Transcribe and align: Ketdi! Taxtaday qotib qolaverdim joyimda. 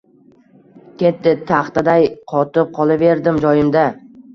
Ketdi! 1.01 1.35
Taxtaday 1.53 2.11
qotib 2.35 2.77
qolaverdim 2.83 3.43
joyimda. 3.49 3.91